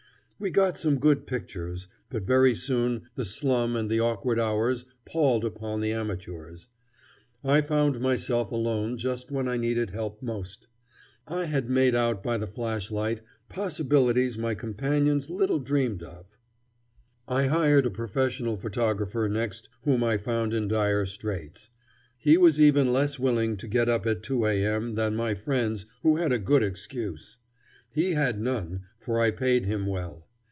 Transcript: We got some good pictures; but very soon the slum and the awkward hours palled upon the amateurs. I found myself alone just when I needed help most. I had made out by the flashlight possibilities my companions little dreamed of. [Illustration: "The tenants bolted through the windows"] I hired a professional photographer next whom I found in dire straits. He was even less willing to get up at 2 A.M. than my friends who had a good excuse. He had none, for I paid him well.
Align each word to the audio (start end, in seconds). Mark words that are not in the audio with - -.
We 0.43 0.49
got 0.49 0.75
some 0.75 0.97
good 0.97 1.27
pictures; 1.27 1.87
but 2.09 2.23
very 2.23 2.55
soon 2.55 3.03
the 3.13 3.25
slum 3.25 3.75
and 3.75 3.91
the 3.91 3.99
awkward 3.99 4.39
hours 4.39 4.85
palled 5.05 5.45
upon 5.45 5.81
the 5.81 5.91
amateurs. 5.91 6.67
I 7.43 7.61
found 7.61 8.01
myself 8.01 8.51
alone 8.51 8.97
just 8.97 9.29
when 9.29 9.47
I 9.47 9.57
needed 9.57 9.91
help 9.91 10.19
most. 10.23 10.67
I 11.27 11.45
had 11.45 11.69
made 11.69 11.93
out 11.93 12.23
by 12.23 12.39
the 12.39 12.47
flashlight 12.47 13.21
possibilities 13.49 14.35
my 14.35 14.55
companions 14.55 15.29
little 15.29 15.59
dreamed 15.59 16.01
of. 16.01 16.25
[Illustration: 17.27 17.27
"The 17.27 17.27
tenants 17.27 17.27
bolted 17.27 17.27
through 17.27 17.27
the 17.27 17.35
windows"] 17.35 17.53
I 17.53 17.71
hired 17.71 17.85
a 17.85 17.95
professional 17.95 18.57
photographer 18.57 19.29
next 19.29 19.69
whom 19.83 20.03
I 20.03 20.17
found 20.17 20.55
in 20.55 20.67
dire 20.67 21.05
straits. 21.05 21.69
He 22.17 22.35
was 22.37 22.59
even 22.59 22.91
less 22.91 23.19
willing 23.19 23.57
to 23.57 23.67
get 23.67 23.87
up 23.87 24.07
at 24.07 24.23
2 24.23 24.47
A.M. 24.47 24.95
than 24.95 25.15
my 25.15 25.35
friends 25.35 25.85
who 26.01 26.17
had 26.17 26.31
a 26.31 26.39
good 26.39 26.63
excuse. 26.63 27.37
He 27.91 28.13
had 28.13 28.41
none, 28.41 28.85
for 28.97 29.19
I 29.21 29.29
paid 29.29 29.67
him 29.67 29.85
well. 29.85 30.25